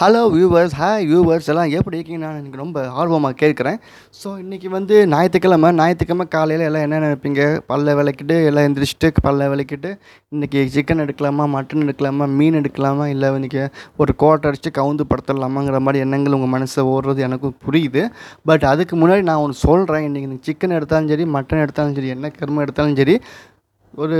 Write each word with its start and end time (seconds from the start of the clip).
Hello 0.00 0.20
viewers 0.34 0.74
hi 0.78 1.04
viewers 1.08 1.48
எல்லாம் 1.52 1.72
எப்படி 1.78 1.96
இருக்கீங்க 1.96 2.20
நான் 2.22 2.38
எனக்கு 2.38 2.60
ரொம்ப 2.62 2.78
ஆர்வமாக 3.00 3.34
கேட்குறேன். 3.42 3.76
ஸோ 4.20 4.28
இன்றைக்கி 4.42 4.68
வந்து 4.76 4.94
ஞாயிற்றுக்கிழமை 5.12 5.68
ஞாயிற்றுக்கிழமை 5.80 6.26
காலையில் 6.34 6.64
எல்லாம் 6.68 6.84
என்ன 6.86 7.00
நினைப்பீங்க? 7.04 7.42
பல்ல 7.70 7.94
விளக்கிட்டு 7.98 8.36
எல்லாம் 8.50 8.66
எந்திரிச்சிட்டு 8.68 9.08
பல்ல 9.26 9.48
விளக்கிட்டு 9.52 9.90
இன்றைக்கி 10.34 10.62
சிக்கன் 10.76 11.02
எடுக்கலாமா 11.04 11.46
மட்டன் 11.56 11.84
எடுக்கலாமா 11.86 12.26
மீன் 12.38 12.58
எடுக்கலாமா 12.60 13.06
இல்லை 13.14 13.30
இன்றைக்கி 13.38 13.62
ஒரு 14.02 14.14
கோட்டை 14.22 14.50
அடித்து 14.52 14.72
கவுந்து 14.80 15.06
படுத்துடலாமாங்கிற 15.12 15.80
மாதிரி 15.86 16.04
எண்ணங்கள் 16.06 16.36
உங்கள் 16.38 16.54
மனசை 16.56 16.84
ஓடுறது 16.94 17.26
எனக்கும் 17.28 17.56
புரியுது. 17.66 18.04
பட் 18.50 18.66
அதுக்கு 18.72 18.96
முன்னாடி 19.02 19.24
நான் 19.30 19.44
ஒன்று 19.44 19.62
சொல்கிறேன் 19.66 20.06
இன்றைக்கி 20.08 20.40
சிக்கன் 20.48 20.76
எடுத்தாலும் 20.78 21.12
சரி 21.14 21.26
மட்டன் 21.36 21.64
எடுத்தாலும் 21.66 21.96
சரி 22.00 22.12
என்ன 22.16 22.32
கருமை 22.40 22.62
எடுத்தாலும் 22.66 22.98
சரி 23.02 23.16
ஒரு 24.00 24.18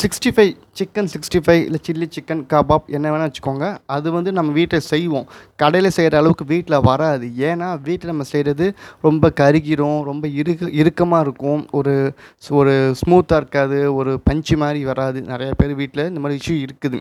sixty 0.00 0.30
five 0.34 0.50
chicken 0.78 1.08
sixty 1.12 1.38
five 1.44 1.62
இல்லை 1.68 1.78
சில்லி 1.86 2.06
சிக்கன் 2.16 2.42
கபாப் 2.52 2.90
என்ன 2.96 3.06
வேணால் 3.12 3.28
வச்சுக்கோங்க. 3.28 3.66
அது 3.94 4.08
வந்து 4.16 4.30
நம்ம 4.36 4.50
வீட்டில் 4.58 4.86
செய்வோம். 4.90 5.26
கடையில் 5.62 5.94
செய்கிற 5.96 6.14
அளவுக்கு 6.20 6.44
வீட்டில் 6.52 6.84
வராது. 6.90 7.26
ஏன்னா 7.48 7.68
வீட்டில் 7.88 8.12
நம்ம 8.12 8.26
செய்கிறது 8.30 8.66
ரொம்ப 9.06 9.32
கருகிரும் 9.40 9.98
ரொம்ப 10.10 10.28
இறுக 10.40 10.68
இறுக்கமாக 10.80 11.24
இருக்கும். 11.26 11.62
ஒரு 11.78 11.94
ஒரு 12.60 12.74
ஸ்மூத்தாக 13.00 13.40
இருக்காது 13.42 13.80
ஒரு 13.98 14.14
பஞ்சு 14.28 14.56
மாதிரி 14.62 14.82
வராது. 14.92 15.20
நிறையா 15.32 15.54
பேர் 15.62 15.74
வீட்டில் 15.82 16.08
இந்த 16.10 16.22
மாதிரி 16.24 16.38
இஷ்யூ 16.40 16.56
இருக்குது. 16.68 17.00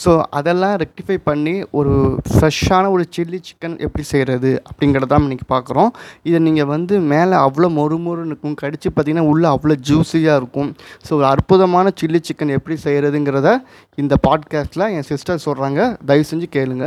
ஸோ 0.00 0.10
அதெல்லாம் 0.38 0.74
ரெக்டிஃபை 0.82 1.16
பண்ணி 1.28 1.54
ஒரு 1.78 1.92
ஃப்ரெஷ்ஷான 2.32 2.90
ஒரு 2.96 3.04
சில்லி 3.14 3.38
சிக்கன் 3.48 3.76
எப்படி 3.86 4.04
செய்கிறது 4.12 4.50
அப்படிங்கிறத 4.68 5.10
தான் 5.12 5.26
இன்றைக்கி 5.28 5.46
பார்க்குறோம் 5.54 5.90
இதை 6.28 6.38
நீங்கள் 6.46 6.70
வந்து 6.74 6.94
மேலே 7.12 7.36
அவ்வளோ 7.46 7.70
மொறு 7.78 7.98
மொறுன்னு 8.06 8.32
இருக்கும். 8.32 8.56
கடித்து 8.62 8.88
பார்த்தீங்கன்னா 8.90 9.28
உள்ளே 9.32 9.48
அவ்வளோ 9.54 9.76
ஜூஸியாக 9.90 10.40
இருக்கும். 10.42 10.70
ஸோ 11.06 11.12
ஒரு 11.20 11.28
அற்புதமான 11.40 11.90
சில்லி 12.00 12.18
சிக்கன் 12.26 12.54
எப்படி 12.56 12.76
செய்கிறதுங்கிறத 12.84 13.50
இந்த 13.94 14.14
பாட்காஸ்ட்டில் 14.26 14.90
என் 14.96 15.06
சிஸ்டர் 15.10 15.44
சொல்கிறாங்க 15.44 15.80
தயவு 16.06 16.26
செஞ்சு 16.30 16.46
கேளுங்க. 16.56 16.86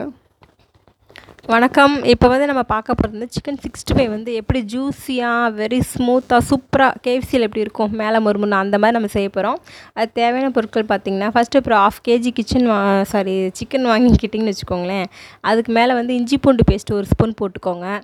வணக்கம். 1.45 1.95
இப்போ 2.03 2.27
வந்து 2.27 2.45
நம்ம 2.45 2.61
பார்க்க 2.73 2.95
போகிறது 2.99 3.29
சிக்கன் 3.35 3.57
சிக்ஸ்டி 3.63 3.93
ஃபைவ் 3.95 4.09
வந்து 4.09 4.33
எப்படி 4.33 4.59
ஜூஸியாக 4.73 5.49
வெரி 5.59 5.79
ஸ்மூத்தாக 5.93 6.41
சூப்பராக 6.49 7.01
கேஎஃப்சியில் 7.07 7.45
எப்படி 7.47 7.65
இருக்கும் 7.65 7.95
மேலே 8.01 8.17
மொறுமுன்னு 8.17 8.61
அந்த 8.61 8.77
மாதிரி 8.77 8.97
நம்ம 8.97 9.11
செய்ய 9.15 9.29
போகிறோம் 9.29 9.59
அது 9.93 10.11
தேவையான 10.13 10.51
பொருட்கள் 10.51 10.89
பார்த்திங்கன்னா 10.93 11.31
ஃபஸ்ட்டு 11.35 11.61
அப்புறம் 11.61 11.79
ஆஃப் 11.79 12.01
கேஜி 12.07 12.31
கிச்சன் 12.39 12.65
வா 12.65 12.79
சாரி 13.03 13.35
சிக்கன் 13.59 13.89
வாங்கிக்கிட்டிங்கன்னு 13.93 14.53
வச்சுக்கோங்களேன். 14.53 15.05
அதுக்கு 15.41 15.73
மேலே 15.73 15.93
வந்து 15.93 16.15
இஞ்சி 16.15 16.37
பூண்டு 16.37 16.63
பேஸ்ட்டு 16.71 16.99
ஒரு 17.01 17.05
ஸ்பூன் 17.05 17.39
போட்டுக்கோங்க. 17.41 18.01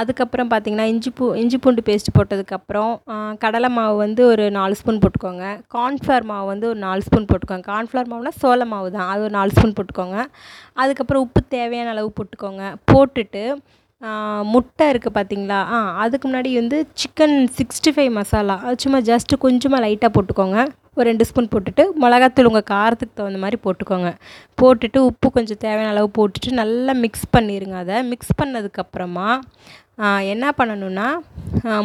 அதுக்கப்புறம் 0.00 0.48
பார்த்திங்கன்னா 0.50 0.86
இஞ்சி 0.92 1.10
பூ 1.18 1.26
இஞ்சி 1.42 1.58
பூண்டு 1.64 1.82
பேஸ்ட் 1.88 2.10
போட்டதுக்கப்புறம் 2.16 2.92
கடலை 3.42 3.68
மாவு 3.76 3.94
வந்து 4.04 4.22
ஒரு 4.32 4.44
நாலு 4.56 4.74
ஸ்பூன் 4.80 5.00
போட்டுக்கோங்க. 5.02 5.44
கார்ன்ஃப்ளவர் 5.74 6.26
மாவு 6.30 6.46
வந்து 6.52 6.66
ஒரு 6.72 6.80
நாலு 6.86 7.02
ஸ்பூன் 7.06 7.28
போட்டுக்கோங்க. 7.30 7.64
கார்ன்ஃப்ளவர் 7.70 8.10
மாவுனா 8.12 8.32
சோள 8.42 8.64
மாவு 8.72 8.88
தான் 8.96 9.08
அது 9.12 9.22
ஒரு 9.26 9.34
நாலு 9.38 9.54
ஸ்பூன் 9.56 9.76
போட்டுக்கோங்க. 9.78 10.18
அதுக்கப்புறம் 10.82 11.24
உப்பு 11.26 11.42
தேவையான 11.56 11.92
அளவு 11.94 12.10
போட்டுக்கோங்க. 12.18 12.64
போட்டுட்டு 12.92 13.44
முட்டை 14.54 14.84
இருக்குது 14.92 15.14
பார்த்தீங்களா? 15.16 15.60
ஆ 15.74 15.78
அதுக்கு 16.02 16.24
முன்னாடி 16.28 16.50
வந்து 16.60 16.76
சிக்கன் 17.00 17.38
சிக்ஸ்டி 17.56 17.90
ஃபைவ் 17.94 18.12
மசாலா 18.18 18.56
அது 18.66 18.82
சும்மா 18.84 19.00
ஜஸ்ட்டு 19.08 19.42
கொஞ்சமாக 19.44 19.80
லைட்டாக 19.84 20.10
போட்டுக்கோங்க. 20.16 20.58
ஒரு 21.00 21.06
ரெண்டு 21.10 21.26
ஸ்பூன் 21.28 21.50
போட்டுட்டு 21.52 21.84
மிளகாத்தூள் 22.02 22.48
உங்கள் 22.50 22.68
காரத்துக்கு 22.72 23.18
தகுந்த 23.18 23.40
மாதிரி 23.44 23.58
போட்டுக்கோங்க. 23.64 24.10
போட்டுட்டு 24.60 24.98
உப்பு 25.10 25.28
கொஞ்சம் 25.36 25.60
தேவையான 25.64 25.92
அளவு 25.94 26.08
போட்டுட்டு 26.18 26.52
நல்லா 26.62 26.94
மிக்ஸ் 27.04 27.26
பண்ணிடுங்க 27.36 27.76
அதை. 27.84 27.96
மிக்ஸ் 28.12 28.38
பண்ணதுக்கப்புறமா 28.40 29.28
என்ன 30.32 30.46
பண்ணணுன்னா 30.58 31.06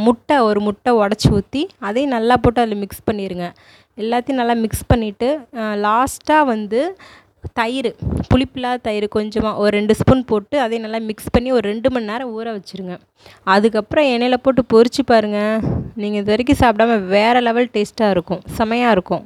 முட்டை 0.05 0.35
ஒரு 0.47 0.59
முட்டை 0.67 0.91
உடச்சி 1.03 1.29
ஊற்றி 1.37 1.61
அதையும் 1.87 2.13
நல்லா 2.15 2.35
போட்டு 2.43 2.61
அதில் 2.63 2.81
மிக்ஸ் 2.83 3.07
பண்ணிடுங்க 3.09 3.45
எல்லாத்தையும் 3.97 4.39
நல்லா 4.41 4.55
மிக்ஸ் 4.63 4.89
பண்ணிவிட்டு 4.91 5.29
லாஸ்ட்டாக 5.85 6.49
வந்து 6.51 6.81
தயிர் 7.59 7.89
புளிப்பில்லாத 8.31 8.77
தயிர் 8.87 9.05
கொஞ்சமாக 9.15 9.61
ஒரு 9.63 9.71
ரெண்டு 9.77 9.93
ஸ்பூன் 9.99 10.21
போட்டு 10.31 10.55
அதையும் 10.63 10.85
நல்லா 10.85 10.99
மிக்ஸ் 11.09 11.33
பண்ணி 11.35 11.49
ஒரு 11.57 11.65
ரெண்டு 11.71 11.87
மணி 11.93 12.09
நேரம் 12.11 12.31
ஊற 12.37 12.47
வச்சுருங்க. 12.57 12.95
அதுக்கப்புறம் 13.55 14.07
எண்ணெயில் 14.13 14.43
போட்டு 14.45 14.63
பொரிச்சு 14.73 15.03
பாருங்கள் 15.11 15.63
நீங்கள் 16.01 16.21
இது 16.21 16.33
வரைக்கும் 16.33 16.61
சாப்பிடாம 16.61 16.97
வேறு 17.15 17.41
லெவல் 17.47 17.69
டேஸ்ட்டாக 17.75 18.15
இருக்கும். 18.15 18.41
செமையாக 18.57 18.95
இருக்கும். 18.97 19.23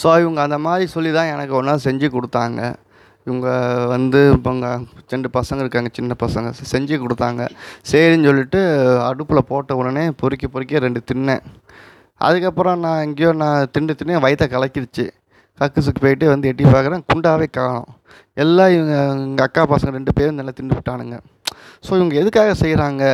ஸோ 0.00 0.08
இவங்க 0.22 0.40
அந்த 0.46 0.58
மாதிரி 0.66 0.86
சொல்லி 0.94 1.10
தான் 1.18 1.32
எனக்கு 1.34 1.54
ஒன்றா 1.60 1.74
செஞ்சு 1.86 2.08
கொடுத்தாங்க. 2.16 2.60
இவங்க 3.28 3.48
வந்து 3.94 4.20
இவங்க 4.36 4.68
ரெண்டு 5.12 5.28
பசங்க 5.38 5.60
இருக்காங்க 5.64 5.90
சின்ன 5.98 6.14
பசங்க 6.22 6.48
செஞ்சு 6.72 6.96
கொடுத்தாங்க. 7.02 7.42
சரின்னு 7.90 8.28
சொல்லிட்டு 8.30 8.60
அடுப்பில் 9.08 9.48
போட்ட 9.50 9.76
உடனே 9.80 10.04
பொறுக்கி 10.22 10.48
பொறுக்கி 10.54 10.84
ரெண்டு 10.86 11.02
தின்னேன். 11.10 11.44
அதுக்கப்புறம் 12.28 12.80
நான் 12.84 13.02
எங்கேயோ 13.06 13.30
நான் 13.42 13.68
திண்டு 13.74 13.92
தின்னு 14.00 14.22
வயிற்ற 14.24 14.46
கலக்கிடுச்சு 14.54 15.06
கக்குசுக்கு 15.60 16.00
போயிட்டு 16.04 16.26
வந்து 16.32 16.48
எட்டி 16.50 16.64
பார்க்குறேன் 16.74 17.02
குண்டாவே 17.10 17.46
காணும். 17.58 17.88
எல்லாம் 18.42 18.72
இவங்க 18.76 18.94
எங்கள் 19.26 19.46
அக்கா 19.46 19.62
பசங்க 19.72 19.92
ரெண்டு 19.98 20.12
பேரும் 20.18 20.38
நல்லா 20.40 20.54
தின்னு 20.56 20.78
விட்டானுங்க. 20.78 21.18
ஸோ 21.86 21.90
இவங்க 21.98 22.14
எதுக்காக 22.22 22.54
செய்கிறாங்க 22.62 23.04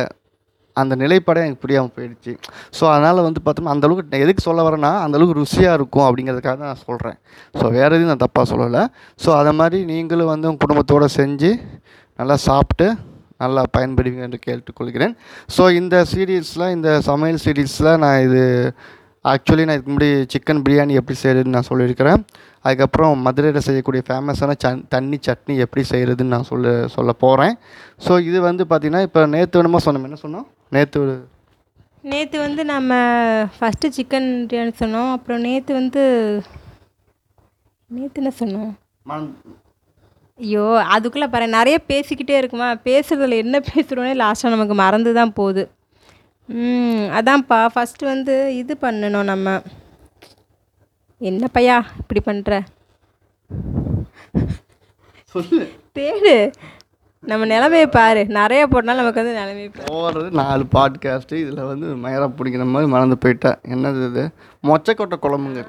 அந்த 0.75 0.93
நிலைப்பாடே 1.01 1.41
எனக்கு 1.45 1.63
புரியாமல் 1.63 1.93
போயிடுச்சு. 1.95 2.33
ஸோ 2.77 2.83
அதனால் 2.93 3.25
வந்து 3.27 3.39
பார்த்தோம்னா 3.45 3.73
அந்தளவுக்கு 3.75 4.11
நான் 4.11 4.23
எதுக்கு 4.25 4.43
சொல்ல 4.47 4.61
வரேன்னா 4.67 4.91
அந்தளவுக்கு 5.05 5.39
ருசியாக 5.39 5.77
இருக்கும் 5.79 6.05
அப்படிங்கிறதுக்காக 6.07 6.55
தான் 6.61 6.71
நான் 6.73 6.85
சொல்கிறேன் 6.89 7.17
ஸோ 7.59 7.65
வேறு 7.77 7.91
எதுவும் 7.97 8.11
நான் 8.13 8.23
தப்பாக 8.25 8.45
சொல்லலை. 8.51 8.83
ஸோ 9.23 9.29
அதை 9.39 9.51
மாதிரி 9.61 9.79
நீங்களும் 9.91 10.31
வந்து 10.33 10.49
உங்கள் 10.49 10.63
குடும்பத்தோடு 10.65 11.09
செஞ்சு 11.19 11.51
நல்லா 12.19 12.37
சாப்பிட்டு 12.47 12.87
நல்லா 13.43 13.61
பயன்படுவீங்க 13.75 14.23
என்று 14.27 14.39
கேட்டுக்கொள்கிறேன். 14.47 15.13
ஸோ 15.55 15.65
இந்த 15.79 15.97
சீரீஸில் 16.11 16.65
இந்த 16.77 16.89
சமையல் 17.09 17.43
சீரீஸில் 17.45 17.91
நான் 18.03 18.23
இது 18.27 18.41
ஆக்சுவலி 19.25 19.63
நான் 19.67 19.77
இதுக்கு 19.77 19.91
முன்னாடி 19.93 20.09
சிக்கன் 20.33 20.61
பிரியாணி 20.65 20.93
எப்படி 20.99 21.17
செய்கிறதுன்னு 21.21 21.55
நான் 21.55 21.67
சொல்லியிருக்கிறேன். 21.69 22.21
அதுக்கப்புறம் 22.65 23.23
மதுரையில் 23.25 23.65
செய்யக்கூடிய 23.65 24.01
ஃபேமஸான 24.07 24.55
சன் 24.63 24.83
தண்ணி 24.93 25.17
சட்னி 25.27 25.55
எப்படி 25.65 25.83
செய்கிறதுன்னு 25.91 26.33
நான் 26.35 26.47
சொல்ல 26.51 26.73
சொல்ல 26.95 27.11
போகிறேன் 27.23 27.55
ஸோ 28.05 28.13
இது 28.29 28.39
வந்து 28.49 28.65
பார்த்திங்கன்னா 28.69 29.03
இப்போ 29.07 29.21
நேற்று 29.35 29.59
வேணுமா 29.59 29.81
சொன்னோம். 29.85 30.05
என்ன 30.09 30.19
சொன்னோம்? 30.25 30.45
நேற்று 30.75 31.01
நேற்று 32.11 32.37
வந்து 32.45 32.61
நம்ம 32.73 32.91
ஃபஸ்ட்டு 33.55 33.93
சிக்கன் 33.95 34.29
பிரியாணி 34.49 34.73
சொன்னோம். 34.83 35.09
அப்புறம் 35.15 35.41
நேற்று 35.47 35.73
வந்து 35.79 36.03
நேற்று 37.89 38.21
என்ன 38.21 38.31
சொன்னோம்? 38.41 38.71
ஐயோ 40.39 40.65
அதுக்குள்ளே 40.95 41.27
பாரு 41.33 41.47
நிறைய 41.57 41.77
பேசிக்கிட்டே 41.91 42.35
இருக்குமா? 42.41 42.69
பேசுகிறதுல 42.87 43.39
என்ன 43.45 43.57
பேசுகிறோன்னே 43.71 44.13
லாஸ்ட்டாக 44.23 44.55
நமக்கு 44.55 44.77
மறந்து 44.83 45.13
தான் 45.19 45.35
போகுது. 45.39 45.63
அதான்ப்பா. 46.49 47.67
ஃபஸ்ட்டு 47.75 48.03
வந்து 48.03 48.55
இது 48.55 48.77
பண்ணணும் 48.81 49.23
நம்ம. 49.23 49.61
என்ன 51.17 51.47
பையா 51.53 51.83
இப்படி 51.99 52.39
பண்ணுற 52.39 52.61
சொல்லு. 55.23 55.71
தேடு. 55.95 56.51
நம்ம 57.19 57.45
நிலமையை 57.45 57.87
பாரு. 57.87 58.25
நிறைய 58.25 58.67
போட்டனால 58.67 58.93
நமக்கு 58.99 59.23
வந்து 59.23 59.39
நிலமையை 59.39 59.69
பாரு 59.73 59.85
போகிறது 59.87 60.31
நாலு 60.31 60.65
பாட்காஸ்ட்டு 60.75 61.33
இதில் 61.33 61.67
வந்து 61.71 61.87
மயரா 61.87 62.31
பிடிக்கிற 62.37 62.65
மாதிரி 62.65 62.91
மறந்து 62.91 63.17
போயிட்டேன். 63.25 63.57
என்னது 63.67 64.09
இது? 64.09 64.29
மொச்சக்கொட்டை 64.63 65.17
குழம்புங்க. 65.21 65.65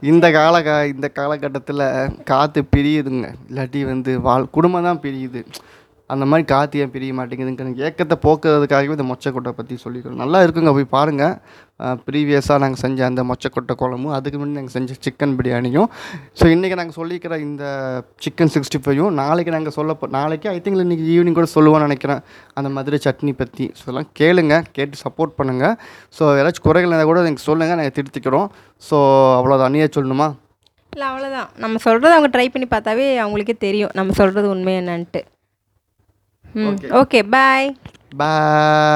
இந்த 0.00 0.30
கால 0.30 0.86
இந்த 0.86 1.08
காலகட்டத்தில் 1.08 2.22
காற்று 2.24 2.64
பிரியுதுங்க. 2.76 3.34
இல்லாட்டி 3.48 3.84
வந்து 3.84 4.20
வாழ் 4.20 4.50
குடும்பம் 4.50 4.82
தான் 4.82 5.00
பிரியுது. 5.02 5.44
அந்த 6.12 6.24
மாதிரி 6.30 6.44
காற்று 6.50 6.80
ஏன் 6.84 6.90
பிரிய 6.94 7.12
மாட்டேங்குதுங்க 7.18 7.84
ஏக்கத்தை 7.88 8.16
போக்குறதுக்காகவே 8.24 8.94
இந்த 8.96 9.06
மொச்சக்கொட்டை 9.10 9.52
பற்றி 9.58 9.74
சொல்லிக்கிறோம். 9.84 10.18
நல்லா 10.22 10.38
இருக்குங்க 10.46 10.72
போய் 10.76 10.94
பாருங்கள் 10.96 11.36
ப்ரீவியஸாக 12.06 12.58
நாங்கள் 12.62 12.80
செஞ்ச 12.82 13.00
அந்த 13.08 13.22
மொச்சக்கொட்டை 13.30 13.74
குழம்பும் 13.82 14.14
அதுக்கு 14.16 14.38
முன்னாடி 14.40 14.58
நாங்கள் 14.58 14.76
செஞ்ச 14.76 14.96
சிக்கன் 15.06 15.34
பிரியாணியும். 15.38 15.88
ஸோ 16.38 16.44
இன்றைக்கி 16.54 16.76
நாங்கள் 16.80 16.98
சொல்லிக்கிற 16.98 17.38
இந்த 17.46 17.64
சிக்கன் 18.24 18.52
சிக்ஸ்டி 18.54 18.80
ஃபைவும் 18.84 19.16
நாளைக்கு 19.22 19.56
நாங்கள் 19.56 19.76
சொல்ல 19.78 19.96
நாளைக்கு 20.18 20.48
ஐ 20.54 20.56
திங்க் 20.66 20.84
இன்றைக்கி 20.86 21.08
ஈவினிங் 21.16 21.38
கூட 21.40 21.48
சொல்லுவோம்னு 21.56 21.88
நினைக்கிறேன். 21.88 22.22
அந்த 22.58 22.70
மதுரை 22.78 23.00
சட்னி 23.06 23.34
பற்றி 23.42 23.66
ஸோ 23.78 23.84
இதெல்லாம் 23.88 24.10
கேளுங்க 24.20 24.62
கேட்டு 24.78 25.02
சப்போர்ட் 25.04 25.36
பண்ணுங்கள் 25.40 25.76
ஸோ 26.18 26.32
ஏதாச்சும் 26.40 26.68
குறைகள் 26.70 26.90
இருந்தால் 26.90 27.12
கூட 27.12 27.26
எனக்கு 27.26 27.48
சொல்லுங்கள் 27.50 27.80
நாங்கள் 27.82 27.98
திருத்திக்கிறோம். 27.98 28.48
ஸோ 28.88 28.96
அவ்வளோதான் 29.40 29.74
நீயே 29.76 29.90
சொல்லணுமா? 29.98 30.30
இல்லை 30.92 31.06
அவ்வளோதான் 31.12 31.48
நம்ம 31.62 31.78
சொல்கிறத 31.86 32.16
அவங்க 32.16 32.30
ட்ரை 32.34 32.48
பண்ணி 32.54 32.68
பார்த்தாவே 32.74 33.06
அவங்களுக்கே 33.22 33.56
தெரியும். 33.68 33.94
நம்ம 34.00 34.12
சொல்கிறது 34.22 34.48
உண்மை 34.56 34.74
என்னன்ட்டு 34.80 35.22
ம் 36.54 36.76
ஓகே 37.00 37.20
பாய் 37.28 37.68
பாய் 38.12 38.92